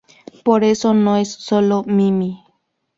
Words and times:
Por 0.43 0.63
eso 0.63 0.95
no 0.95 1.15
es 1.15 1.31
sólo 1.31 1.83
Mimi. 1.83 2.43